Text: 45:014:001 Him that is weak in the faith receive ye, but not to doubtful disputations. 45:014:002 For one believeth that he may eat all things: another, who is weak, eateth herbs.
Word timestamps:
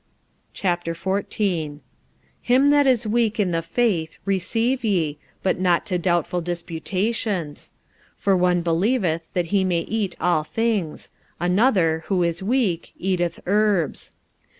45:014:001 0.55 1.79
Him 2.41 2.69
that 2.71 2.87
is 2.87 3.05
weak 3.05 3.39
in 3.39 3.51
the 3.51 3.61
faith 3.61 4.17
receive 4.25 4.83
ye, 4.83 5.19
but 5.43 5.59
not 5.59 5.85
to 5.85 5.99
doubtful 5.99 6.41
disputations. 6.41 7.71
45:014:002 8.17 8.21
For 8.23 8.35
one 8.35 8.61
believeth 8.63 9.27
that 9.33 9.45
he 9.53 9.63
may 9.63 9.81
eat 9.81 10.15
all 10.19 10.43
things: 10.43 11.11
another, 11.39 12.01
who 12.07 12.23
is 12.23 12.41
weak, 12.41 12.93
eateth 12.97 13.41
herbs. 13.45 14.13